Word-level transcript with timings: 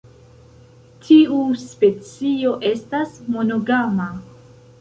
Tiu 1.07 1.37
specio 1.65 2.57
estas 2.73 3.15
monogama. 3.37 4.09